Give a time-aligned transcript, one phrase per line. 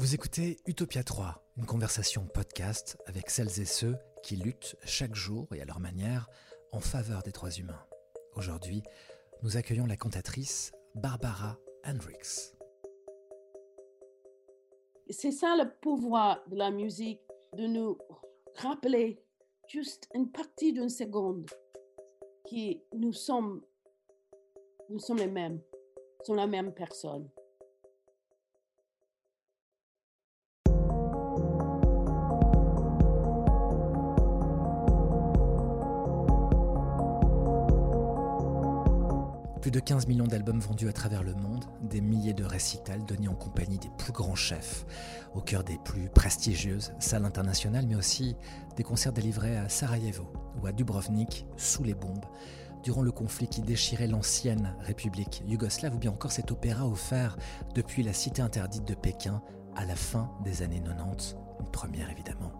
[0.00, 5.48] Vous écoutez Utopia 3, une conversation podcast avec celles et ceux qui luttent chaque jour
[5.52, 6.28] et à leur manière
[6.70, 7.84] en faveur des droits humains.
[8.36, 8.84] Aujourd'hui,
[9.42, 12.54] nous accueillons la cantatrice Barbara Hendricks.
[15.10, 17.20] C'est ça le pouvoir de la musique,
[17.54, 17.98] de nous
[18.54, 19.20] rappeler
[19.66, 21.50] juste une partie d'une seconde
[22.48, 23.62] que nous sommes,
[24.90, 25.60] nous sommes les mêmes,
[26.20, 27.28] nous sommes la même personne.
[39.68, 43.28] Plus de 15 millions d'albums vendus à travers le monde, des milliers de récitals donnés
[43.28, 44.86] en compagnie des plus grands chefs,
[45.34, 48.34] au cœur des plus prestigieuses salles internationales, mais aussi
[48.76, 52.24] des concerts délivrés à Sarajevo ou à Dubrovnik sous les bombes,
[52.82, 57.36] durant le conflit qui déchirait l'ancienne République yougoslave, ou bien encore cet opéra offert
[57.74, 59.42] depuis la cité interdite de Pékin
[59.76, 62.52] à la fin des années 90, première évidemment,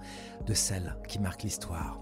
[0.46, 2.00] de celle qui marque l'histoire.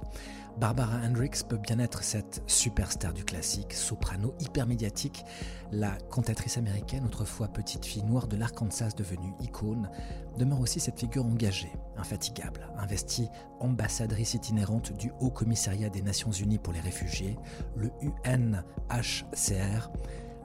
[0.59, 5.23] Barbara Hendricks peut bien être cette superstar du classique, soprano hyper médiatique,
[5.71, 9.91] la cantatrice américaine, autrefois petite fille noire de l'Arkansas devenue icône,
[10.39, 13.29] demeure aussi cette figure engagée, infatigable, investie
[13.61, 17.37] ambassadrice itinérante du Haut Commissariat des Nations Unies pour les réfugiés,
[17.77, 19.91] le UNHCR,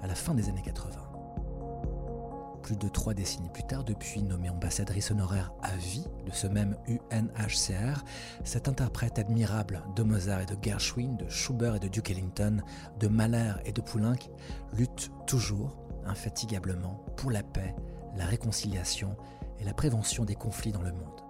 [0.02, 1.11] à la fin des années 80
[2.62, 6.78] plus de trois décennies plus tard, depuis nommée ambassadrice honoraire à vie de ce même
[6.88, 8.04] UNHCR,
[8.44, 12.62] cette interprète admirable de Mozart et de Gershwin, de Schubert et de Duke Ellington,
[13.00, 14.30] de Mahler et de Poulenc,
[14.74, 17.76] lutte toujours, infatigablement, pour la paix,
[18.16, 19.16] la réconciliation
[19.60, 21.22] et la prévention des conflits dans le monde.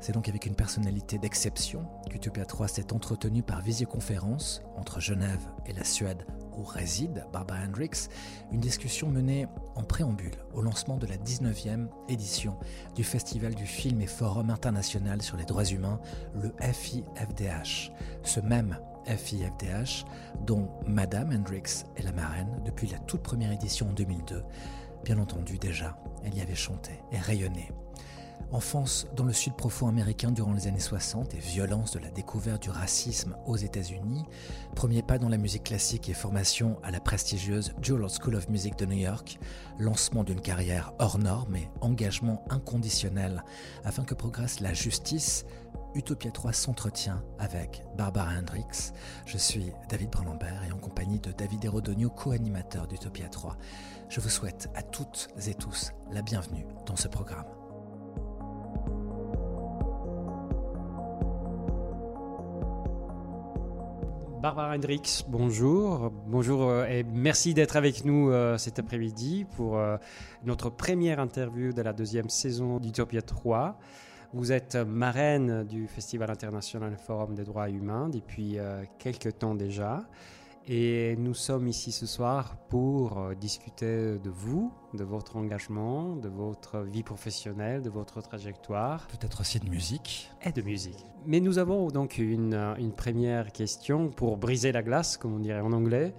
[0.00, 5.74] C'est donc avec une personnalité d'exception qu'Utopia 3 s'est entretenu par visioconférence entre Genève et
[5.74, 6.24] la Suède
[6.56, 8.08] où réside Barbara Hendricks,
[8.52, 12.56] une discussion menée en préambule au lancement de la 19e édition
[12.94, 16.00] du Festival du film et Forum international sur les droits humains,
[16.34, 17.92] le FIFDH.
[18.22, 20.04] Ce même FIFDH
[20.46, 24.42] dont Madame Hendricks est la marraine depuis la toute première édition en 2002.
[25.04, 27.70] Bien entendu déjà, elle y avait chanté et rayonné
[28.52, 32.62] Enfance dans le sud profond américain durant les années 60 et violence de la découverte
[32.62, 34.24] du racisme aux États-Unis,
[34.74, 38.76] premier pas dans la musique classique et formation à la prestigieuse Juilliard School of Music
[38.76, 39.38] de New York,
[39.78, 43.44] lancement d'une carrière hors norme et engagement inconditionnel
[43.84, 45.44] afin que progresse la justice,
[45.94, 48.92] Utopia 3 s'entretient avec Barbara Hendricks.
[49.26, 53.56] Je suis David Brunambert et en compagnie de David Erodonio, co-animateur d'Utopia 3.
[54.08, 57.59] Je vous souhaite à toutes et tous la bienvenue dans ce programme.
[64.40, 66.10] Barbara Hendricks, bonjour.
[66.26, 69.98] Bonjour euh, et merci d'être avec nous euh, cet après-midi pour euh,
[70.44, 73.78] notre première interview de la deuxième saison d'Utopia 3.
[74.32, 78.56] Vous êtes marraine du Festival international Forum des droits humains depuis
[78.98, 80.04] quelques temps déjà.
[80.72, 86.28] Et nous sommes ici ce soir pour euh, discuter de vous, de votre engagement, de
[86.28, 89.08] votre vie professionnelle, de votre trajectoire.
[89.08, 90.30] Peut-être aussi de musique.
[90.44, 91.04] Et de musique.
[91.26, 95.38] Mais nous avons donc une, euh, une première question pour briser la glace, comme on
[95.40, 96.14] dirait en anglais.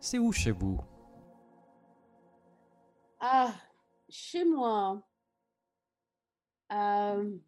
[0.00, 0.80] C'est où chez vous?
[3.20, 3.54] Ah,
[4.08, 5.00] chez moi,
[6.72, 7.38] euh,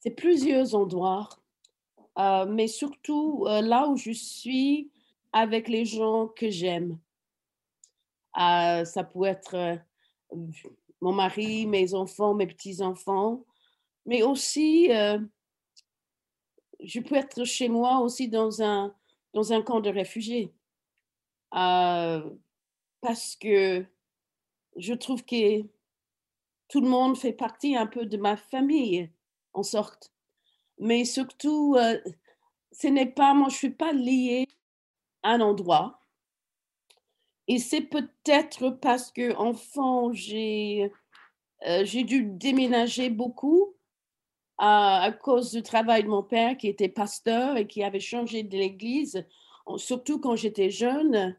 [0.00, 1.30] c'est plusieurs endroits,
[2.18, 4.90] mais surtout là où je suis
[5.32, 6.98] avec les gens que j'aime.
[8.38, 9.76] Euh, ça peut être euh,
[11.00, 13.44] mon mari, mes enfants, mes petits-enfants,
[14.06, 15.18] mais aussi, euh,
[16.80, 18.94] je peux être chez moi aussi dans un,
[19.34, 20.52] dans un camp de réfugiés.
[21.50, 23.84] parce que
[24.76, 25.62] je trouve que
[26.68, 29.10] tout le monde fait partie un peu de ma famille,
[29.52, 30.12] en sorte.
[30.78, 31.76] Mais surtout,
[32.72, 34.48] ce n'est pas, moi, je ne suis pas liée
[35.22, 36.00] un endroit.
[37.48, 40.90] Et c'est peut-être parce que enfant, j'ai
[41.66, 43.74] euh, j'ai dû déménager beaucoup
[44.58, 48.56] à, cause du travail de mon père qui était pasteur et qui avait changé de
[48.56, 49.26] l'église,
[49.76, 51.36] surtout quand j'étais jeune,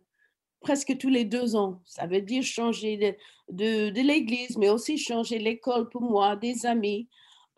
[0.62, 1.82] presque tous les deux ans.
[1.86, 3.18] Ça veut dire changer
[3.50, 7.10] de, de, l'église, mais aussi changer l'école pour moi, des amis.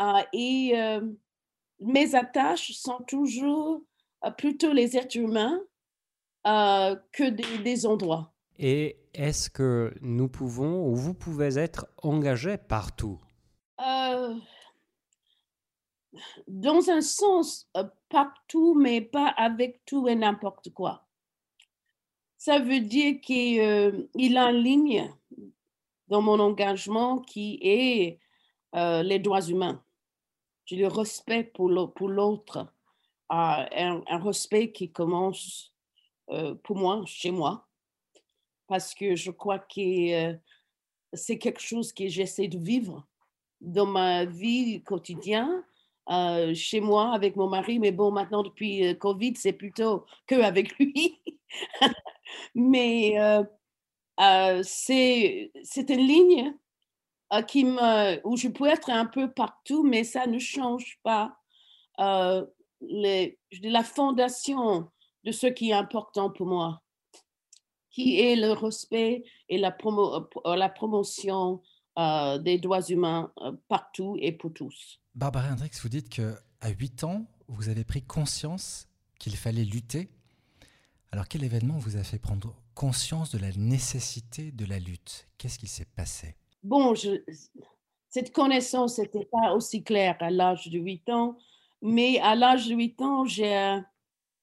[0.02, 1.02] Euh, et euh,
[1.80, 3.82] mes attaches sont toujours
[4.38, 5.62] plutôt les êtres humains
[6.46, 8.34] euh, que des, endroits.
[8.58, 13.20] Et est-ce que nous pouvons ou vous pouvez être engagé partout?
[13.80, 14.36] Euh,
[16.48, 21.06] Dans un sens, euh, partout, mais pas avec tout et n'importe quoi.
[22.38, 25.12] Ça veut dire qu'il a une ligne
[26.08, 28.20] dans mon engagement qui est
[28.76, 29.82] euh, les droits humains.
[30.66, 32.68] J'ai le respect pour l'autre,
[33.30, 33.66] un,
[34.08, 35.74] un, respect qui commence
[36.30, 37.68] euh, pour moi, chez moi,
[38.68, 40.34] parce que je crois que euh,
[41.14, 43.06] c'est quelque chose que j'essaie de vivre
[43.62, 45.64] dans ma vie quotidienne,
[46.54, 47.80] chez moi, avec mon mari.
[47.80, 51.20] Mais bon, maintenant, depuis Covid, c'est plutôt que avec lui.
[52.56, 53.16] Mais
[54.64, 55.52] c'est
[55.90, 56.54] une ligne
[57.48, 61.38] qui me, où je peux être un peu partout, mais ça ne change pas
[61.98, 64.90] la fondation
[65.26, 66.82] de ce qui est important pour moi,
[67.90, 71.62] qui est le respect et la, promo, la promotion
[71.98, 73.34] des droits humains
[73.68, 75.02] partout et pour tous.
[75.16, 78.88] Barbara Hendricks, vous dites que à 8 ans, vous avez pris conscience
[79.20, 80.10] qu'il fallait lutter.
[81.12, 85.28] Alors quel événement vous a fait prendre conscience de la nécessité de la lutte?
[85.38, 86.36] Qu'est-ce qui s'est passé?
[86.64, 86.94] Bon,
[88.10, 91.38] cette connaissance n'était pas aussi claire à l'âge de 8 ans,
[91.82, 93.80] mais à l'âge de 8 ans, j'ai,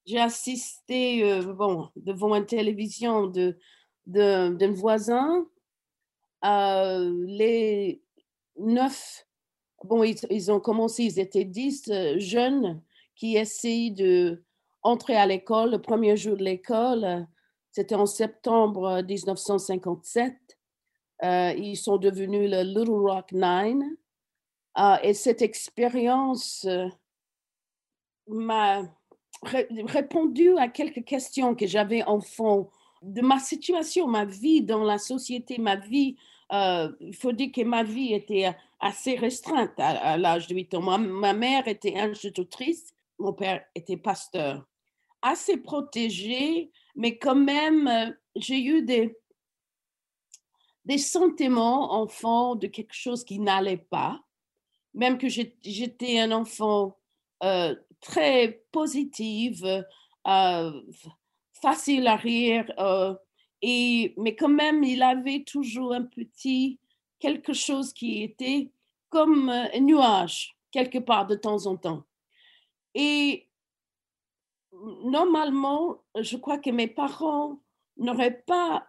[0.07, 3.57] j'ai assisté euh, bon, devant une télévision de,
[4.07, 5.47] d'un voisin.
[6.45, 8.03] Euh, les
[8.59, 9.27] neuf,
[9.85, 12.83] bon, ils, ont commencé, ils étaient dix euh, jeunes
[13.15, 14.43] qui essayent de
[14.85, 17.27] à l'école, le premier jour de l'école,
[17.71, 20.35] c'était en septembre 1957.
[21.23, 23.97] Euh, ils sont devenus le Little Rock Nine.
[25.03, 26.89] Et cette expérience euh,
[29.43, 32.71] répondu à quelques questions que j'avais enfant
[33.03, 36.17] de ma situation, ma vie dans la société, ma vie.
[36.51, 40.99] il faut dire que ma vie était assez restreinte à, l'âge de 8 ans.
[40.99, 44.67] Ma, mère était institutrice, mon père était pasteur.
[45.23, 49.17] Assez protégé, mais quand même, euh, j'ai eu des,
[50.85, 54.21] des sentiments enfant de quelque chose qui n'allait pas,
[54.95, 56.99] même que j'étais un enfant
[57.45, 60.83] euh, très positif, euh,
[61.55, 62.67] facile à rire,
[63.63, 66.79] et, mais quand même, il avait toujours un petit
[67.19, 68.71] quelque chose qui était
[69.09, 72.05] comme un nuage quelque part de temps en temps.
[72.95, 73.49] Et
[75.05, 77.61] normalement, je crois que mes parents
[77.97, 78.89] n'auraient pas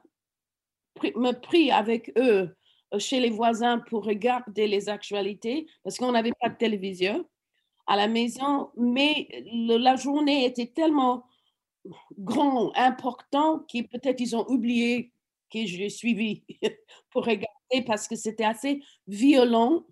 [1.16, 2.56] me pris avec eux
[2.94, 7.28] euh, chez les voisins pour regarder les actualités parce qu'on n'avait pas de télévision
[7.88, 11.26] à la maison, mais la journée était tellement
[12.18, 15.12] grand, important, que peut-être ils ont oublié
[15.52, 16.44] que je l'ai suivi
[17.10, 19.84] pour regarder parce que c'était assez violent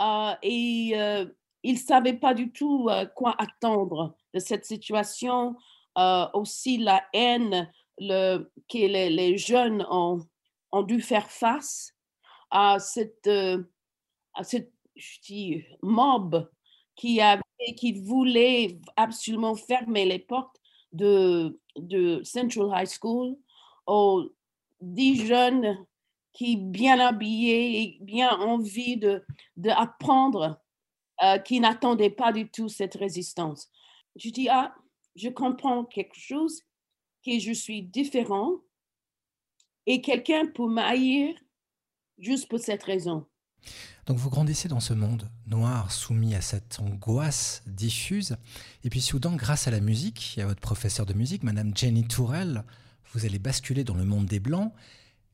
[0.00, 1.26] euh, et euh,
[1.62, 5.56] ils ne savaient pas du tout quoi attendre de cette situation,
[5.96, 10.18] euh, aussi la haine que les, jeunes ont,
[10.72, 11.94] ont, dû faire face
[12.50, 13.62] à cette, euh,
[14.34, 16.50] à cette je dis, mob
[16.96, 17.42] qui, avait,
[17.76, 20.56] qui voulait absolument fermer les portes
[20.92, 23.36] de, de Central High School
[23.86, 24.30] aux
[24.80, 25.84] dix jeunes
[26.32, 29.00] qui, bien habillés et bien envie
[29.56, 30.60] d'apprendre,
[31.20, 33.70] de, euh, qui n'attendaient pas du tout cette résistance
[34.16, 34.74] je dis, ah,
[35.16, 36.60] je comprends quelque chose,
[37.24, 38.58] que je suis différent
[39.86, 41.34] et quelqu'un peut m'haïr
[42.18, 43.26] juste pour cette raison.
[44.06, 48.36] Donc vous grandissez dans ce monde noir, soumis à cette angoisse diffuse,
[48.84, 52.06] et puis soudain, grâce à la musique et à votre professeur de musique, Madame Jenny
[52.06, 52.64] Tourelle,
[53.12, 54.72] vous allez basculer dans le monde des Blancs,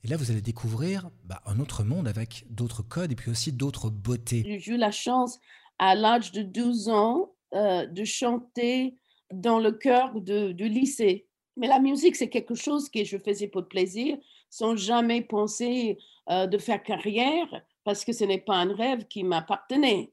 [0.04, 3.52] et là vous allez découvrir bah, un autre monde avec d'autres codes et puis aussi
[3.52, 4.60] d'autres beautés.
[4.60, 5.40] J'ai eu la chance,
[5.78, 8.94] à l'âge de 12 ans, euh, de chanter
[9.32, 11.26] dans le chœur du lycée.
[11.56, 14.16] Mais la musique, c'est quelque chose que je faisais pour plaisir,
[14.48, 15.98] sans jamais penser
[16.30, 17.48] euh, de faire carrière,
[17.84, 20.12] parce que ce n'est pas un rêve qui m'appartenait.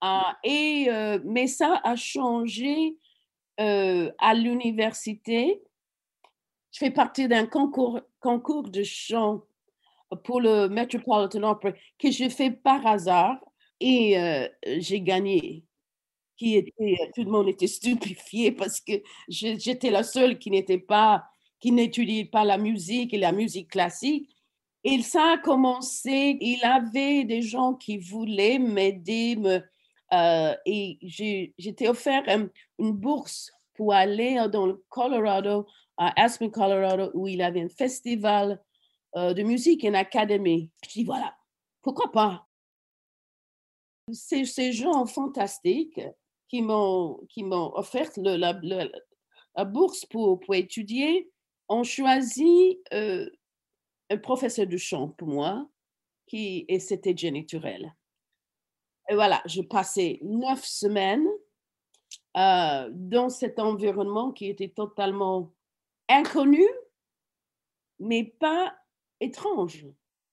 [0.00, 2.96] Ah, et, euh, mais ça a changé
[3.58, 5.62] à l'université.
[6.72, 9.42] Je fais partie d'un concours, concours de chant
[10.24, 13.38] pour le Metropolitan Opera que j'ai fait par hasard
[13.78, 14.16] et
[14.78, 15.64] j'ai gagné
[16.42, 18.94] qui était, tout le monde était stupéfié parce que
[19.28, 21.24] j'étais la seule qui n'était pas,
[21.60, 24.31] qui n'étudiait pas la musique et la musique classique.
[24.84, 29.62] Et ça a commencé, il avait des gens qui voulaient m'aider, me,
[30.12, 30.98] euh, et
[31.58, 32.24] j'étais offert
[32.78, 38.60] une bourse pour aller dans le Colorado, à Aspen, Colorado, où il avait un festival
[39.16, 40.70] euh, de musique, une académie.
[40.84, 41.36] Je dis, voilà,
[41.82, 42.46] pourquoi pas?
[44.12, 46.00] ces gens fantastiques
[46.48, 47.18] qui m'ont
[47.74, 51.30] offert le, la, la, bourse pour, pour étudier
[51.68, 53.30] ont choisi euh,
[54.18, 55.68] professeur de chant pour moi
[56.26, 57.94] qui, et c'était Jenny Turel.
[59.08, 61.28] Et voilà, je passais neuf semaines
[62.36, 65.52] euh, dans cet environnement qui était totalement
[66.08, 66.66] inconnu,
[67.98, 68.74] mais pas
[69.20, 69.86] étrange.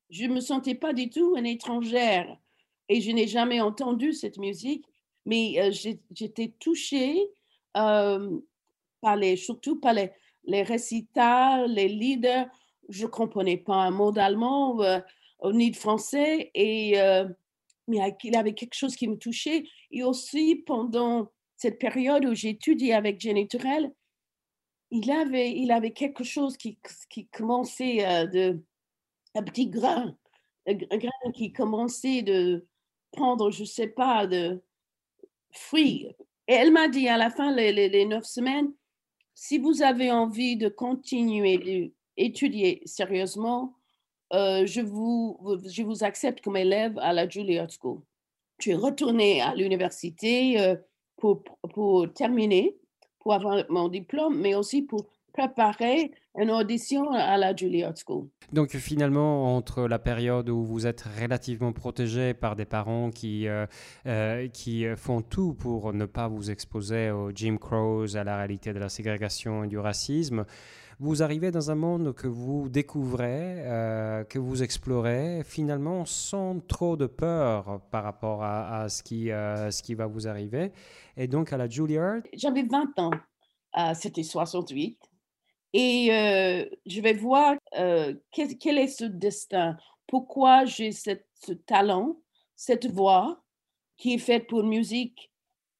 [0.09, 2.37] Je ne me sentais pas du tout une étrangère
[2.87, 4.85] et je n'ai jamais entendu cette musique,
[5.25, 5.71] mais euh,
[6.11, 7.31] j'étais touchée
[7.77, 8.39] euh,
[9.01, 10.11] par les, surtout par les,
[10.45, 12.47] les récitals, les leaders.
[12.89, 14.79] Je ne comprenais pas un mot d'allemand
[15.45, 16.95] ni de français, et,
[17.87, 19.63] mais il avait quelque chose qui me touchait.
[19.91, 23.91] Et aussi, pendant cette période où j'étudiais avec Jenny Turel,
[24.91, 26.79] il avait, il avait quelque chose qui,
[27.09, 28.63] qui commençait euh, de
[29.35, 30.15] un petit grain,
[30.65, 32.65] un grain qui commençait de
[33.11, 34.61] prendre, je ne sais pas, de
[35.51, 36.07] fruits.
[36.47, 38.73] Et elle m'a dit à la fin, les, les, neuf semaines,
[39.35, 43.75] si vous avez envie de continuer d'étudier sérieusement,
[44.33, 47.99] euh, je, vous, je vous accepte comme élève à la Juilliard School.
[48.59, 50.59] Je suis retournée à l'université.
[50.59, 50.75] Euh,
[51.19, 52.75] pour, pour terminer,
[53.19, 58.27] pour avoir mon diplôme, mais aussi pour préparer une audition à la Juilliard School.
[58.51, 64.47] Donc finalement, entre la période où vous êtes relativement protégé par des parents qui, euh,
[64.47, 68.79] qui font tout pour ne pas vous exposer aux Jim Crows, à la réalité de
[68.79, 70.45] la ségrégation et du racisme,
[70.99, 76.97] vous arrivez dans un monde que vous découvrez, euh, que vous explorez, finalement sans trop
[76.97, 80.73] de peur par rapport à, ce, qui, euh, ce qui va vous arriver.
[81.15, 82.21] Et donc à la Juilliard?
[82.33, 83.11] J'avais 20 ans,
[83.77, 84.99] euh, c'était 68.
[85.71, 86.07] Et
[86.85, 89.77] je vais voir quel, est ce destin,
[90.07, 92.19] pourquoi j'ai ce talent,
[92.55, 93.43] cette voix
[93.95, 95.31] qui est faite pour musique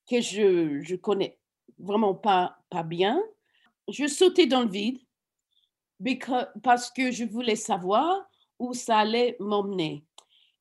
[0.08, 1.40] que je ne connais
[1.80, 3.20] vraiment pas, pas bien?
[3.88, 5.00] Je sautais dans le vide
[6.64, 8.30] parce que je voulais savoir
[8.60, 10.06] où ça allait m'emmener.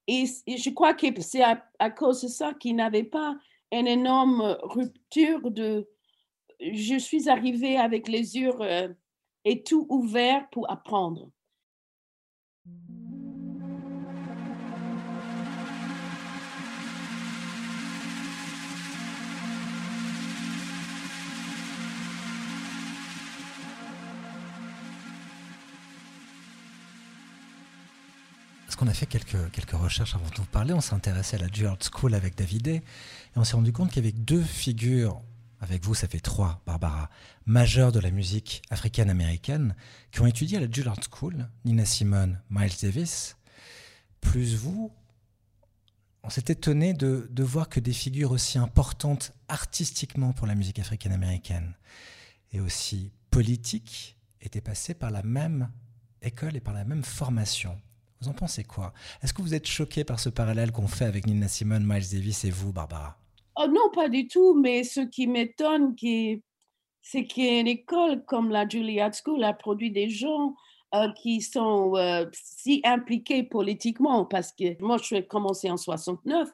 [0.07, 3.37] Et, je crois que c'est à, cause de ça qu'il n'avait pas
[3.71, 5.88] une énorme rupture de...
[6.61, 8.88] Je suis arrivée avec les yeux euh,
[9.45, 11.30] et tout ouverts pour apprendre.
[28.78, 30.73] Qu'on a fait quelques, quelques recherches avant de vous parler.
[30.73, 32.82] On s'est intéressé à la Juilliard School avec David et
[33.35, 35.20] on s'est rendu compte qu'il y avait deux figures,
[35.61, 37.11] avec vous ça fait trois, Barbara,
[37.44, 39.75] majeures de la musique africaine-américaine,
[40.12, 43.37] qui ont étudié à la Juilliard School, Nina Simone, Miles Davis,
[44.20, 44.92] plus vous.
[46.23, 50.78] On s'est étonné de, de voir que des figures aussi importantes artistiquement pour la musique
[50.78, 51.75] africaine-américaine
[52.52, 55.68] et aussi politiques étaient passées par la même
[56.23, 57.76] école et par la même formation.
[58.20, 58.92] Vous en pensez quoi?
[59.22, 62.44] Est-ce que vous êtes choqué par ce parallèle qu'on fait avec Nina Simone, Miles Davis
[62.44, 63.16] et vous, Barbara?
[63.56, 64.54] Oh Non, pas du tout.
[64.54, 65.94] Mais ce qui m'étonne,
[67.00, 70.54] c'est qu'une école comme la Juilliard School a produit des gens
[70.94, 74.25] euh, qui sont euh, si impliqués politiquement.
[74.25, 76.48] Parce que moi, je suis commencé en 69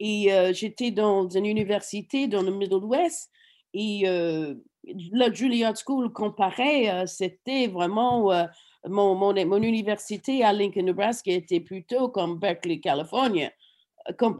[0.00, 3.30] et euh, j'étais dans une université dans le Middle West.
[3.72, 4.04] Et
[5.12, 8.30] la Juilliard School, comparé, c'était vraiment
[8.88, 13.48] mon, mon, mon, université à Lincoln, Nebraska était plutôt comme Berkeley, Californie.
[14.18, 14.36] Comme,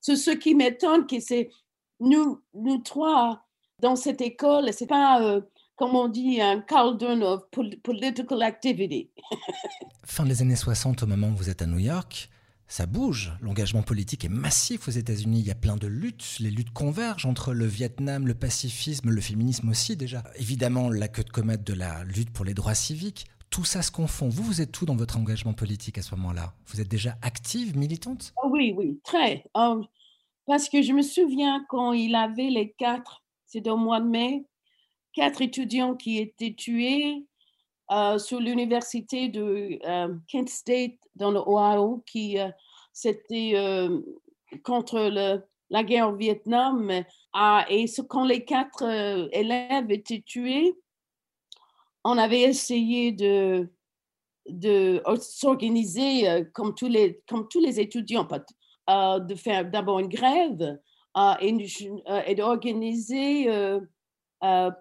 [0.00, 1.48] c'est ce qui m'étonne, c'est
[2.00, 3.42] nous, nous trois
[3.80, 5.40] dans cette école, c'est pas, euh,
[5.76, 7.42] comme on dit, un cauldron of
[7.82, 9.10] political activity.
[10.04, 12.30] fin des années 60, au moment où vous êtes à New York,
[12.68, 13.32] ça bouge.
[13.40, 15.40] L'engagement politique est massif aux États-Unis.
[15.40, 16.36] Il y a plein de luttes.
[16.40, 20.24] Les luttes convergent entre le Vietnam, le pacifisme, le féminisme aussi déjà.
[20.36, 23.90] Évidemment, la queue de comète de la lutte pour les droits civiques tout ça se
[23.90, 24.28] confond.
[24.28, 27.74] Vous, vous êtes tout dans votre engagement politique à ce moment-là Vous êtes déjà active,
[27.74, 28.34] militante?
[28.36, 29.46] Ah Oui, oui, très.
[29.56, 29.82] Euh,
[30.44, 34.44] parce que je me souviens quand il avait les quatre, c'était au mois de mai,
[35.14, 37.24] quatre étudiants qui étaient tués
[37.90, 42.36] euh, sur l'université de euh, Kent State dans l'Ohio, qui
[42.92, 43.54] c'était
[44.64, 46.92] contre le, la guerre au Vietnam.
[47.32, 48.84] Ah, et quand les quatre
[49.32, 50.74] élèves étaient tués,
[52.06, 53.68] on avait essayé de,
[55.20, 58.28] s'organiser euh, comme, tous les, comme tous les étudiants,
[58.88, 60.78] euh, de faire d'abord une grève
[61.16, 63.50] euh, et, d'organiser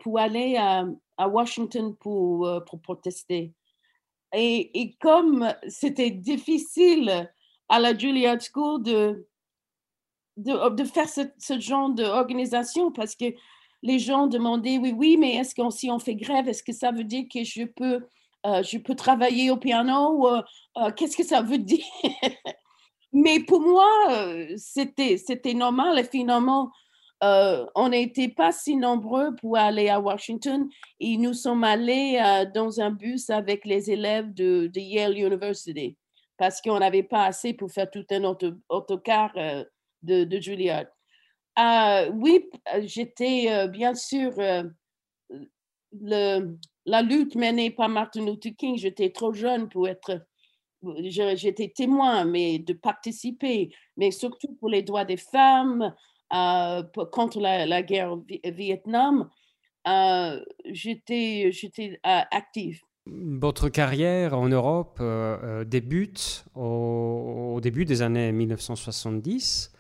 [0.02, 0.86] pour aller à,
[1.28, 3.54] Washington pour, protester.
[4.34, 7.32] Et, comme c'était difficile
[7.70, 9.28] à la Juilliard School de,
[10.38, 13.34] de, faire ce genre d'organisation parce que
[13.86, 16.92] les gens demandaient, oui, oui, mais est-ce que si on fait grève, est-ce que ça
[16.92, 18.08] veut dire que je peux,
[18.46, 20.28] euh, je peux travailler au piano?
[20.28, 20.42] Euh,
[20.78, 21.86] euh, qu'est-ce que ça veut dire?
[23.14, 23.88] mais pour moi,
[24.58, 26.72] c'était, c'était normal et finalement,
[27.22, 30.68] on n'était pas si nombreux pour aller à Washington
[31.00, 32.20] et nous sommes allés
[32.54, 35.98] dans un bus avec les élèves de, de Yale University
[36.38, 38.24] parce qu'on n'avait pas assez pour faire tout un
[38.70, 39.34] autocar
[40.04, 40.86] de, de Juilliard.
[41.58, 42.50] Oui,
[42.82, 44.34] j'étais bien sûr
[45.92, 50.26] la lutte menée par Martin Luther King, j'étais trop jeune pour être,
[51.00, 55.94] j'étais témoin, mais de participer, mais surtout pour les droits des femmes,
[56.34, 59.30] euh, contre la, guerre Vietnam,
[59.88, 61.52] euh, j'étais,
[62.06, 62.82] euh, active.
[63.06, 65.02] Votre carrière en Europe
[65.68, 69.75] débute au, début des années 1970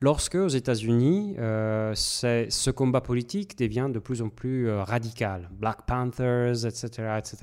[0.00, 5.48] lorsque aux États-Unis, euh, ce combat politique devient de plus en plus euh, radical.
[5.52, 7.36] Black Panthers, etc., etc.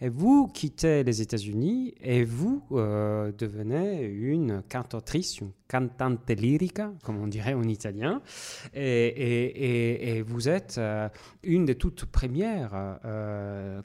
[0.00, 7.18] Et vous quittez les États-Unis et vous euh, devenez une cantatrice, une cantante lyrica, comme
[7.18, 8.22] on dirait en italien.
[8.74, 10.80] Et, vous êtes
[11.42, 12.98] une des toutes premières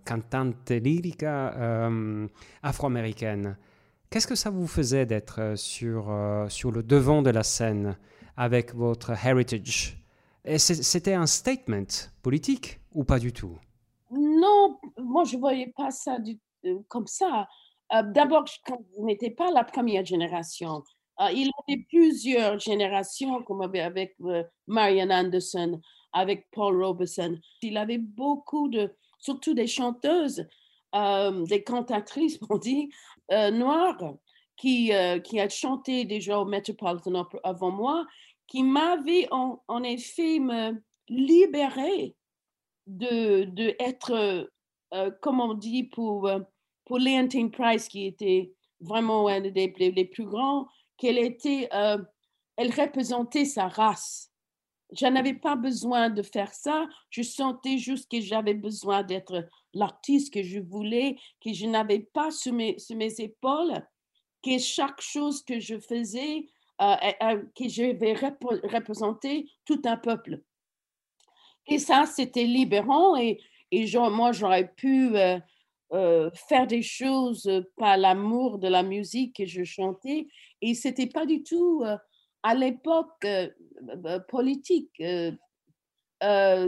[0.05, 1.89] cantantes lyrica
[2.61, 3.55] afro-américaines.
[4.13, 7.97] Qu'est-ce que ça vous faisait d'être euh, sur, euh, sur le devant de la scène
[8.37, 9.97] avec votre heritage?
[10.57, 13.57] C'était un statement politique ou pas du tout?
[14.11, 16.19] Non, moi je ne voyais pas ça
[16.65, 17.47] euh, comme ça.
[17.91, 18.45] D'abord,
[18.95, 20.83] vous n'étiez pas la première génération.
[21.31, 24.15] il y avait plusieurs générations, comme avec
[24.67, 27.39] Marian Anderson, avec Paul Robeson.
[27.63, 30.45] Il avait beaucoup de, surtout des chanteuses,
[30.93, 32.89] des cantatrices, on dit,
[33.31, 33.97] euh, noire
[34.57, 38.05] qui, euh, qui a chanté déjà au Metropolitan avant moi,
[38.47, 42.15] qui m'avait en, effet me libéré
[42.85, 44.47] de, de être,
[44.93, 46.29] euh, comme on dit, pour,
[46.85, 53.45] pour Leontine Price, qui était vraiment un des les, plus grands, qu'elle était, elle représentait
[53.45, 54.32] sa race.
[54.95, 56.87] Je n'avais pas besoin de faire ça.
[57.09, 62.31] Je sentais juste que j'avais besoin d'être l'artiste que je voulais, que je n'avais pas
[62.31, 62.75] sur mes,
[63.19, 63.73] épaules,
[64.43, 66.45] que chaque chose que je faisais,
[66.81, 70.41] euh, euh, que je vais représenter tout un peuple.
[71.67, 73.39] Et ça, c'était libérant et,
[74.11, 80.27] moi, j'aurais pu euh, faire des choses par l'amour de la musique que je chantais.
[80.61, 81.83] Et c'était pas du tout
[82.43, 83.25] à l'époque
[84.27, 85.01] politique.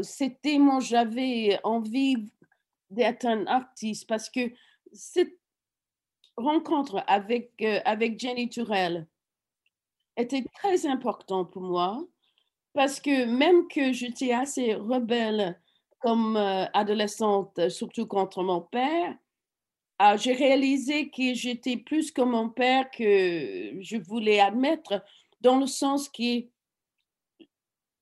[0.02, 2.18] c'était moi, j'avais envie
[2.90, 4.52] d'être un artiste parce que
[4.94, 5.38] cette
[6.38, 9.08] rencontre avec, euh, avec Jenny Turrell
[10.18, 12.06] était très importante pour moi
[12.74, 15.60] parce que même que j'étais assez rebelle
[16.00, 19.16] comme euh, adolescente, surtout contre mon père,
[19.98, 25.02] ah, j'ai réalisé que j'étais plus comme mon père que je voulais admettre,
[25.46, 26.44] dans le sens que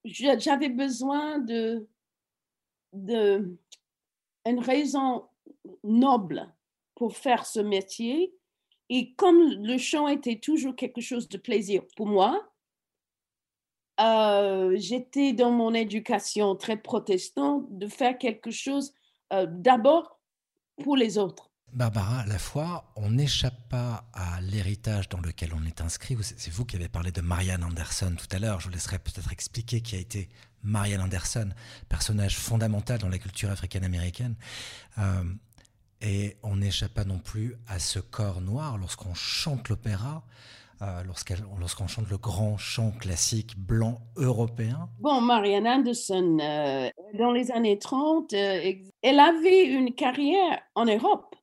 [0.06, 1.90] j'avais besoin de,
[2.94, 3.58] de
[4.46, 5.28] une raison
[5.84, 6.50] noble
[6.96, 8.34] pour faire ce métier.
[8.88, 12.50] Et comme le chant était toujours quelque chose de plaisir pour moi,
[14.00, 18.94] euh, j'étais dans mon éducation très protestante de faire quelque chose
[19.34, 20.18] euh, d'abord
[20.82, 21.53] pour les autres.
[21.74, 26.16] Barbara, la fois, on n'échappe pas à l'héritage dans lequel on est inscrit.
[26.22, 28.60] C'est vous qui avez parlé de Marianne Anderson tout à l'heure.
[28.60, 30.30] Je vous laisserai peut-être expliquer qui a été
[30.64, 31.50] Marianne Anderson,
[31.90, 34.36] personnage fondamental dans la culture africaine-américaine.
[35.00, 35.24] Euh,
[36.02, 40.24] et on n'échappe pas non plus à ce corps noir lorsqu'on chante l'opéra,
[40.84, 41.04] euh,
[41.60, 44.90] lorsqu'on chante le grand chant classique blanc européen.
[45.00, 51.36] Bon, Marianne Anderson, euh, dans les années 30, elle avait une carrière en Europe.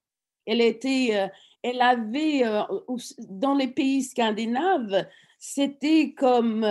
[0.46, 1.30] Elle était,
[1.62, 2.42] elle avait,
[3.18, 5.06] dans les pays scandinaves,
[5.38, 6.64] c'était comme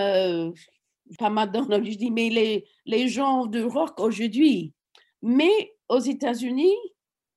[1.17, 4.73] pas Madonna, je dis, mais les, les gens de rock aujourd'hui.
[5.21, 6.75] Mais aux États-Unis,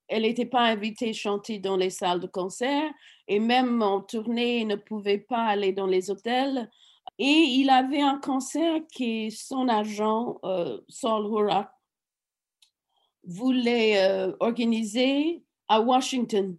[0.07, 2.91] elle n'était pas invitée à chanter dans les salles de concert
[3.27, 6.69] et même en tournée, elle ne pouvait pas aller dans les hôtels.
[7.17, 11.69] Et il avait un concert que son agent, euh, Saul Hurak,
[13.25, 16.55] voulait euh, organiser à Washington,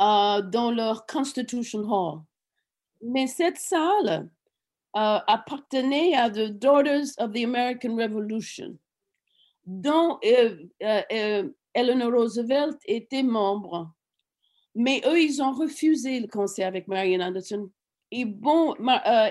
[0.00, 2.20] euh, dans leur Constitution Hall.
[3.02, 4.30] Mais cette salle
[4.96, 8.78] euh, appartenait à the Daughters of the American Revolution,
[9.66, 13.92] dont euh, Eleanor Roosevelt était membre.
[14.74, 17.70] Mais eux, ils ont refusé le concert avec Marian Anderson.
[18.12, 18.74] Et bon,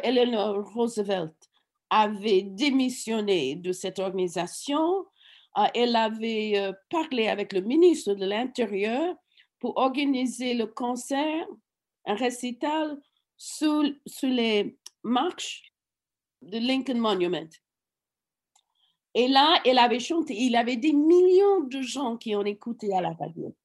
[0.04, 1.34] Eleanor Roosevelt
[1.90, 5.06] avait démissionné de cette organisation.
[5.74, 9.16] Elle avait parlé avec le ministre de l'Intérieur
[9.60, 11.48] pour organiser le concert,
[12.06, 12.98] un récital
[13.38, 13.84] sous
[14.24, 15.72] les marches
[16.42, 17.50] de Lincoln Monument.
[19.14, 20.36] Et là, elle avait chanté.
[20.36, 23.56] Il avait des millions de gens qui ont écouté à la radio.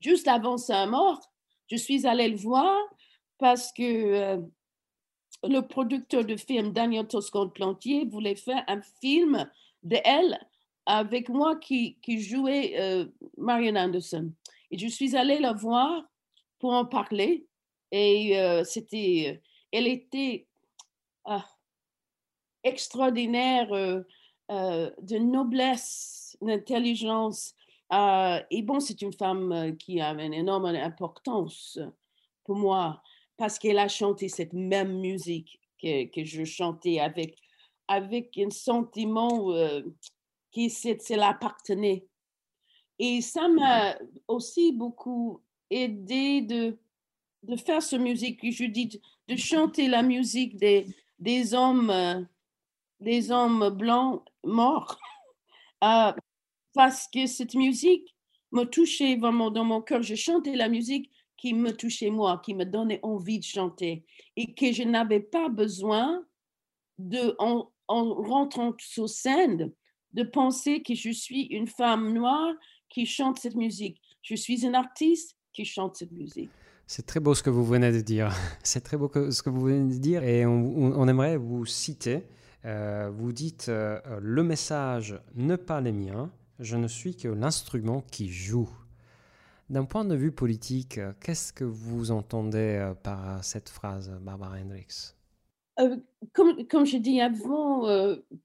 [0.00, 1.20] Juste avant sa mort,
[1.70, 2.76] je suis allée le voir
[3.38, 4.38] parce que euh,
[5.44, 9.48] le producteur de film, Daniel Toscan-Plantier, voulait faire un film
[9.84, 10.38] de elle
[10.86, 13.06] avec moi qui, qui jouait euh,
[13.38, 14.32] Anderson.
[14.70, 16.04] Et je suis allée la voir
[16.58, 17.46] pour en parler.
[17.92, 20.46] Et euh, c'était, elle était
[21.24, 21.46] ah,
[22.62, 23.68] extraordinaire,
[24.48, 27.54] de noblesse, d'intelligence.
[27.92, 31.78] et bon, c'est une femme qui a une énorme importance
[32.44, 33.00] pour moi
[33.40, 37.38] parce qu'elle a chanté cette même musique que, que je chantais avec,
[37.88, 39.80] avec un sentiment euh,
[40.50, 42.06] qui c'est l'appartenait.
[42.98, 43.96] Et ça m'a
[44.28, 46.78] aussi beaucoup aidé de,
[47.42, 50.86] de faire cette musique, je dis, de chanter la musique des,
[51.18, 52.20] des hommes, euh,
[53.00, 54.98] des hommes blancs morts,
[55.84, 56.12] euh,
[56.74, 58.14] parce que cette musique
[58.52, 60.02] me touchait vraiment dans mon cœur.
[60.02, 64.04] Je chantais la musique qui me touchait moi, qui me donnait envie de chanter
[64.36, 66.24] et que je n'avais pas besoin
[66.98, 69.72] de, en, rentrant sur scène,
[70.12, 72.52] de penser que je suis une femme noire
[72.88, 74.00] qui chante cette musique.
[74.22, 76.50] Je suis un artiste qui chante cette musique.
[76.86, 78.34] C'est très beau ce que vous venez de dire.
[78.64, 82.24] C'est très beau ce que vous venez de dire et on, aimerait vous citer.
[82.64, 88.02] Euh, vous dites euh, le message ne pas les miens, je ne suis que l'instrument
[88.10, 88.68] qui joue.
[89.70, 95.14] D'un point de vue politique, qu'est-ce que vous entendez euh, par cette phrase, Barbara Hendricks?
[95.80, 95.96] Euh,
[96.32, 97.86] comme, comme je dis avant,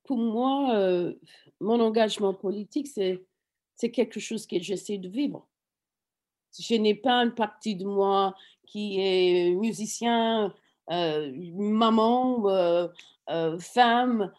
[0.03, 1.13] pour moi,
[1.59, 3.21] mon engagement politique, c'est,
[3.91, 5.47] quelque chose que j'essaie de vivre.
[6.57, 10.53] Je n'ai pas une partie de moi qui est musicien,
[10.89, 12.89] maman,
[13.59, 14.33] femme,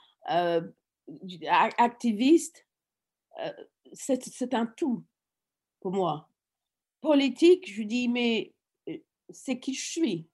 [1.79, 2.67] activiste.
[3.93, 5.05] c'est un tout
[5.81, 6.29] pour moi
[7.07, 8.53] politique, je dis, mais
[9.31, 10.27] c'est qui je suis.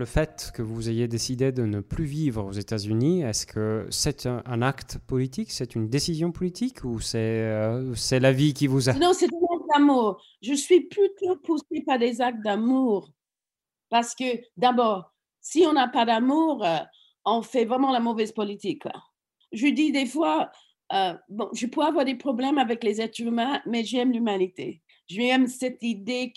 [0.00, 4.24] Le fait que vous ayez décidé de ne plus vivre aux États-Unis, est-ce que c'est
[4.24, 7.52] un, acte politique, c'est une décision politique ou c'est
[7.94, 8.94] c'est la vie qui vous a...
[8.94, 9.28] Non, c'est
[9.74, 10.24] d'amour.
[10.40, 13.10] Je suis plutôt poussée par des actes d'amour.
[13.90, 16.78] Parce que d'abord, si on n'a pas d'amour, euh,
[17.26, 18.84] on fait vraiment la mauvaise politique.
[19.52, 20.50] Je dis des fois,
[20.94, 24.80] euh, bon, je peux avoir des problèmes avec les êtres humains, mais j'aime l'humanité.
[25.08, 26.32] J'aime cette idée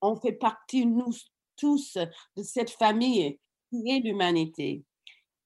[0.00, 1.12] qu'on fait partie, nous
[1.60, 1.98] tous,
[2.36, 4.82] de cette famille qui est l'humanité.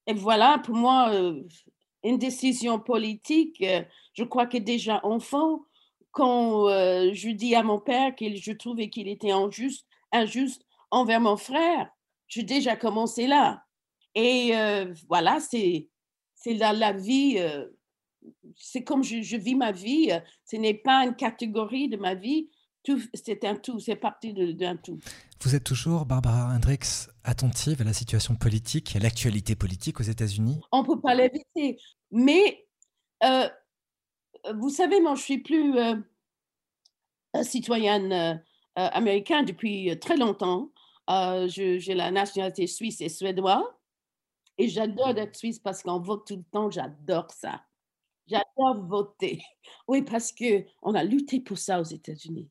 [0.06, 1.42] Et voilà, pour moi, euh,
[2.04, 3.64] une décision politique,
[4.12, 5.64] je crois que déjà enfant,
[6.14, 11.20] quand euh, je dis à mon père que je trouvais qu'il était injuste, injuste envers
[11.20, 11.90] mon frère,
[12.28, 13.64] j'ai déjà commencé là.
[14.14, 15.88] Et euh, voilà, c'est
[16.46, 17.66] la, la vie, euh,
[18.56, 20.12] c'est comme je, vis ma vie,
[20.44, 22.48] ce n'est pas une catégorie de ma vie,
[23.12, 25.00] c'est un tout, c'est partie d'un tout.
[25.44, 30.60] Vous êtes toujours, Barbara Hendricks, attentive à la situation politique, à l'actualité politique aux États-Unis
[30.72, 31.78] On ne peut pas l'éviter,
[32.10, 32.66] mais
[34.52, 35.96] vous savez, moi, je suis plus euh,
[37.42, 38.34] citoyenne euh,
[38.78, 40.70] euh, américaine depuis très longtemps.
[41.46, 43.62] J'ai la nationalité suisse et suédoise.
[44.56, 46.70] Et j'adore être suisse parce qu'on vote tout le temps.
[46.70, 47.62] J'adore ça.
[48.26, 49.42] J'adore voter.
[49.88, 52.48] Oui, parce qu'on a lutté pour ça aux États-Unis.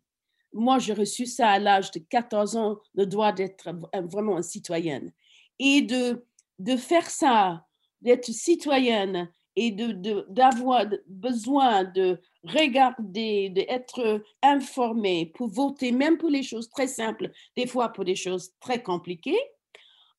[0.53, 5.11] Moi, j'ai reçu ça à l'âge de 14 ans, le droit d'être vraiment une citoyenne.
[5.59, 6.25] Et de,
[6.59, 7.65] de faire ça,
[8.01, 16.43] d'être citoyenne et d'avoir de, besoin de regarder, d'être informé pour voter, même pour les
[16.43, 19.39] choses très simples, des fois pour des choses très compliquées,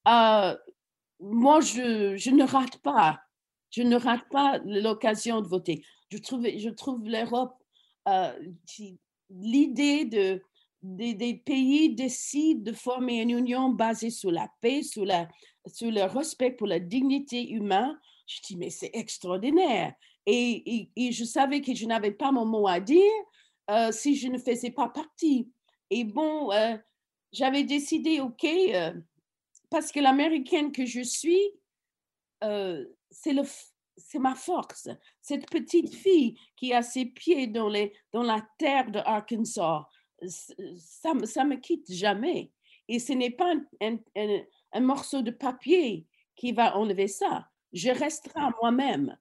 [0.08, 0.56] euh,
[1.20, 3.20] moi, je, je, ne rate pas.
[3.70, 5.84] Je ne rate pas l'occasion de voter.
[6.10, 7.56] Je trouve, je trouve l'Europe,
[8.08, 8.32] euh,
[9.40, 10.42] l'idée de,
[10.82, 15.28] des, pays décident de former une union basée sur la paix, sur, la,
[15.66, 19.94] sur le respect pour la dignité humaine, je dis, mais c'est extraordinaire.
[20.26, 23.02] Et, et, je savais que je n'avais pas mon mot à dire
[23.70, 25.50] euh, si je ne faisais pas partie.
[25.90, 26.76] Et bon, euh,
[27.32, 28.92] j'avais décidé, OK, euh,
[29.68, 31.50] parce que l'américaine que je suis,
[33.10, 33.42] c'est le
[33.96, 34.88] c'est ma force.
[35.20, 39.86] Cette petite fille qui a ses pieds dans, la terre de Arkansas,
[40.26, 42.52] ça ne ça me quitte jamais.
[42.88, 47.48] Et ce n'est pas un, morceau de papier qui va enlever ça.
[47.72, 49.16] Je resterai moi-même.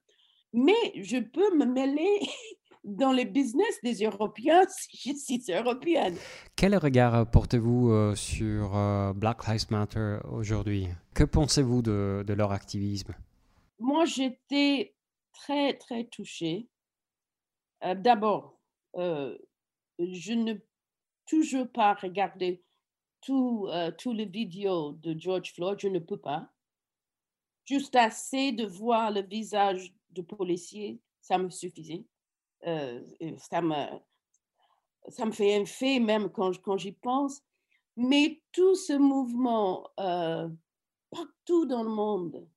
[0.52, 2.20] Mais je peux me mêler
[2.84, 6.16] dans le business des Européens si je suis européenne.
[6.54, 10.88] Quel regard portez-vous euh, sur euh, Black Lives Matter aujourd'hui?
[11.14, 13.14] Que pensez-vous de, leur activisme?
[13.84, 14.94] Moi, j'étais
[15.34, 16.70] très, très touchée.
[17.84, 18.58] Euh, d'abord,
[18.94, 20.54] je ne
[21.26, 22.64] toujours pas regarder
[23.20, 23.68] tout,
[23.98, 26.50] tous les vidéos de George Floyd, je ne peux pas.
[27.66, 32.06] Juste assez de voir le visage du policier, ça me suffisait.
[32.66, 33.04] Euh,
[33.36, 33.84] ça, me,
[35.08, 37.42] ça me fait un fait même quand, quand j'y pense.
[37.98, 40.48] Mais tout ce mouvement, euh,
[41.10, 42.48] partout dans le monde,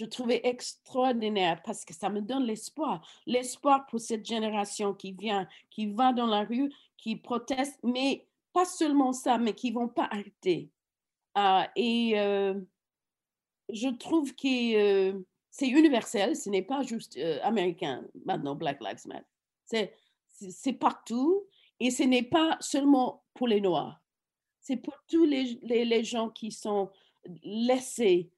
[0.00, 3.06] je trouvais extraordinaire parce que ça me donne l'espoir.
[3.26, 8.64] L'espoir pour cette génération qui vient, qui va dans la rue, qui proteste, mais pas
[8.64, 10.70] seulement ça, mais qui vont pas arrêter.
[11.34, 12.58] Ah, et euh,
[13.68, 19.92] je trouve que c'est universel, ce n'est pas juste américain maintenant, Black Lives Matter.
[20.48, 21.44] C'est partout
[21.78, 24.00] et ce n'est pas seulement pour les Noirs.
[24.62, 26.90] C'est pour tous les, gens qui sont
[27.42, 28.30] laissés.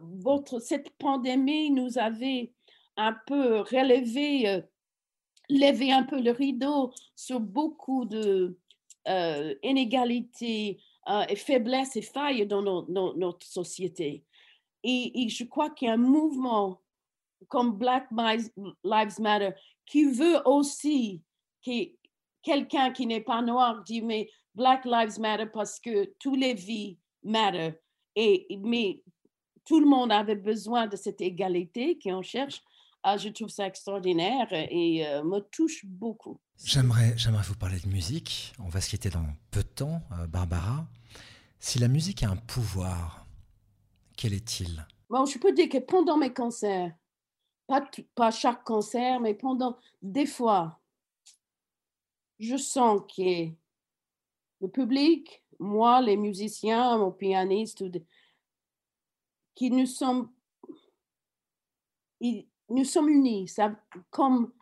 [0.00, 2.52] Votre, cette pandémie nous avait
[2.96, 4.62] un peu relevé,
[5.50, 8.56] levé un peu le rideau sur beaucoup de
[9.62, 10.80] inégalités
[11.28, 14.24] et faiblesses et failles dans notre société.
[14.84, 16.80] Et, je crois qu'il y a un mouvement
[17.48, 19.50] comme Black Lives Matter
[19.86, 21.22] qui veut aussi
[21.64, 21.90] que
[22.42, 26.98] quelqu'un qui n'est pas noir dit mais Black Lives Matter parce que toutes les vies
[27.22, 27.74] matter.
[28.16, 29.02] Et, mais
[29.68, 32.62] tout le monde avait besoin de cette égalité qu'on cherche.
[33.02, 36.40] Ah, je trouve ça extraordinaire et euh, me touche beaucoup.
[36.64, 38.54] J'aimerais, j'aimerais vous parler de musique.
[38.58, 40.86] On va se quitter dans peu de temps, euh, Barbara.
[41.60, 43.26] Si la musique a un pouvoir,
[44.16, 44.86] quel est-il?
[45.10, 46.92] Bon, Je peux dire que pendant mes concerts,
[47.66, 50.80] pas, pas chaque concert, mais pendant des fois,
[52.38, 53.50] je sens que
[54.60, 57.84] le public, moi, les musiciens, mon pianiste,
[59.58, 60.30] qui nous sommes,
[62.20, 63.74] nous sommes unis, ça,
[64.08, 64.52] comme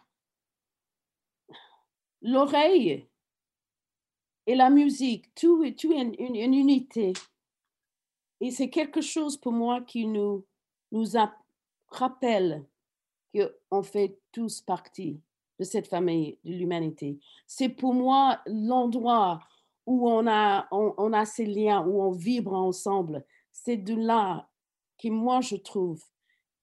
[2.22, 3.06] l'oreille
[4.46, 7.12] et la musique, tout, tout est une unité.
[8.40, 10.46] Et c'est quelque chose pour moi qui nous,
[10.92, 11.12] nous
[11.88, 12.66] rappelle
[13.34, 15.20] qu'on fait tous partie
[15.58, 17.20] de cette famille de l'humanité.
[17.46, 19.46] C'est pour moi l'endroit
[19.84, 23.26] où on a, on, a ces liens, où on vibre ensemble.
[23.52, 24.48] C'est de là
[24.98, 26.02] que moi je trouve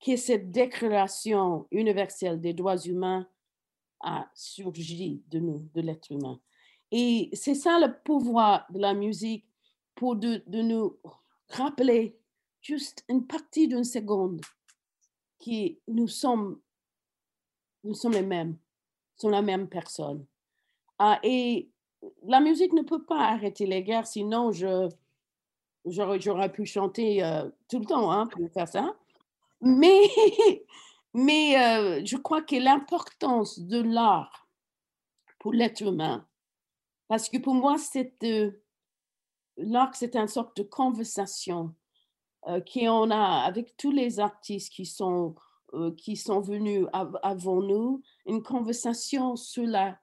[0.04, 3.28] que cette déclaration universelle des droits humains
[4.02, 6.40] a surgi de nous, de l'être humain.
[6.92, 9.46] Et c'est ça le pouvoir de la musique
[9.96, 10.98] pour de nous
[11.50, 12.18] rappeler
[12.62, 14.42] juste une partie d'une seconde
[15.40, 16.60] que nous sommes,
[17.84, 20.26] nous sommes les mêmes, nous sommes la même personne.
[20.98, 21.70] Ah, et
[22.24, 24.90] la musique ne peut pas arrêter les guerres, sinon je,
[25.86, 28.96] j'aurais, pu chanter euh, tout le temps hein, pour faire ça.
[29.62, 34.48] Mais, euh, je crois que l'importance de l'art
[35.40, 36.28] pour l'être humain,
[37.08, 38.14] parce que pour moi, c'est
[39.58, 41.76] l'art, c'est une sorte de conversation
[42.48, 44.74] euh, qu'on a avec tous les artistes
[45.74, 49.98] euh, qui sont venus avant nous, une conversation sur la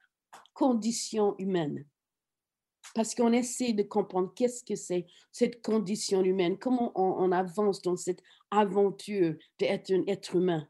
[0.55, 1.85] condition humaine.
[2.95, 7.97] Parce qu'on essaie de comprendre qu'est-ce que c'est cette condition humaine, comment on, avance dans
[7.97, 10.67] cette aventure d'être un être humain.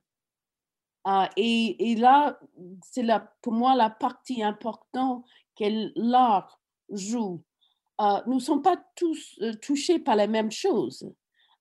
[1.04, 2.38] Ah, et, là,
[2.82, 3.06] c'est
[3.40, 5.24] pour moi la partie importante
[5.58, 7.42] que l'art joue
[8.00, 11.06] euh, nous ne sommes pas tous euh, touchés par les mêmes choses.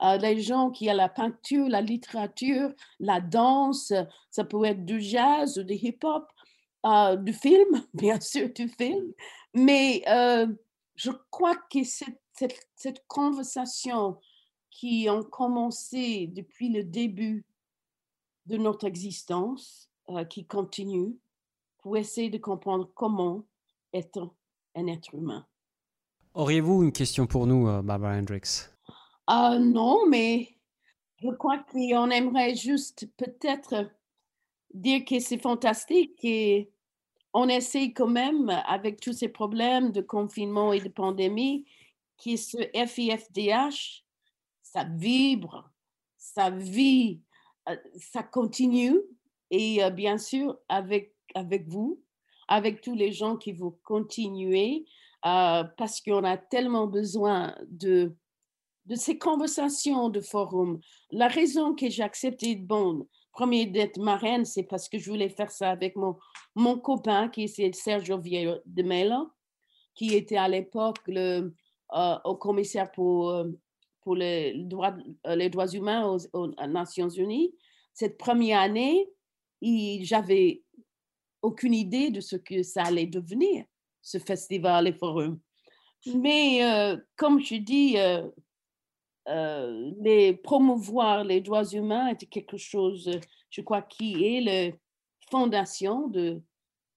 [0.02, 3.91] Euh, les gens qui ont la peinture, la littérature, la danse,
[4.32, 6.26] ça peut être du jazz ou du hip-hop,
[6.84, 9.13] du film, bien sûr, du film.
[9.54, 10.04] Mais
[10.96, 14.20] je crois que cette, cette, cette, conversation
[14.70, 17.46] qui a commencé depuis le début
[18.46, 19.89] de notre existence,
[20.30, 21.15] qui continue,
[21.82, 23.46] pour essayer de comprendre comment
[23.94, 24.30] être
[24.76, 25.46] un être humain.
[26.34, 28.70] Auriez-vous une question pour nous, euh, Barbara Hendricks?
[29.30, 30.50] Uh, Non, mais
[31.18, 33.89] je crois qu'on aimerait juste peut-être
[34.73, 36.69] dire que c'est fantastique et
[37.34, 41.65] on essaie quand même, avec tous ces problèmes de confinement et de pandémie,
[42.23, 44.03] que ce FIFDH,
[44.62, 45.69] ça vibre,
[46.17, 47.21] ça vit,
[47.69, 48.99] euh, ça continue.
[49.51, 52.01] Et euh, bien sûr, avec, avec vous,
[52.47, 54.86] avec tous les gens qui vont continuer,
[55.25, 58.15] euh, parce qu'on a tellement besoin de,
[58.86, 60.79] de ces conversations de forum.
[61.12, 63.08] La raison que j'ai accepté, bon,
[63.39, 66.17] premier d'être marraine, c'est parce que je voulais faire ça avec mon,
[66.56, 69.32] mon copain qui est Sergio Vieira de Melo,
[69.95, 71.56] qui était à l'époque le
[71.95, 73.45] euh, commissaire pour, euh,
[74.02, 77.56] pour les droits, euh, les droits humains aux, Nations Unies.
[77.93, 79.08] Cette première année,
[79.62, 80.62] j'avais
[81.41, 83.63] aucune idée de ce que ça allait devenir,
[84.02, 85.39] ce festival et forum.
[86.13, 86.60] Mais
[87.15, 88.28] comme je dis, euh,
[89.30, 93.10] les promouvoir les droits humains était quelque chose,
[93.50, 94.78] je crois, qui est la
[95.30, 96.42] fondation de,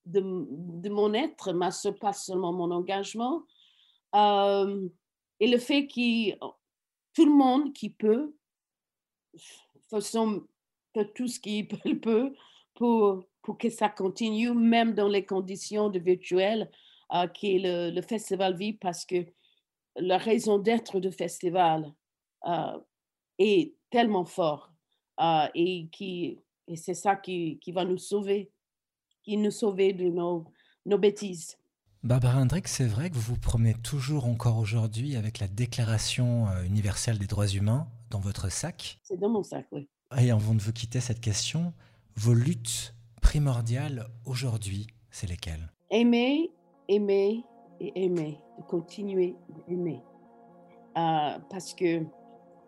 [0.07, 3.43] de, mon être, mais ce pas seulement mon engagement.
[4.15, 4.89] Euh,
[5.41, 6.35] et le fait que
[7.15, 8.35] tout le monde qui peut,
[9.91, 12.35] fait tout ce qu'il peut
[12.75, 16.71] pour, pour que ça continue, même dans les conditions de virtuel
[17.15, 19.27] euh, qui est le, le festival vit, parce que
[19.97, 22.02] la raison d'être du festival, euh,
[23.39, 24.73] est tellement fort
[25.21, 28.51] euh, et, qui, et c'est ça qui, qui, va nous sauver,
[29.23, 30.45] qui nous sauver de nos,
[30.87, 31.59] nos bêtises.
[32.03, 36.65] Barbara Hendrick, c'est vrai que vous vous promenez toujours encore aujourd'hui avec la Déclaration euh,
[36.65, 38.99] universelle des droits humains dans votre sac.
[39.05, 39.89] C'est dans mon sac, oui.
[40.19, 41.73] Et avant de vous quitter cette question,
[42.17, 45.73] vos luttes primordiales aujourd'hui, c'est lesquelles?
[45.91, 46.51] Aimer,
[46.89, 47.45] aimer
[47.81, 49.37] et aimer, de continuer
[49.69, 50.03] d'aimer.
[50.97, 52.05] Euh, parce que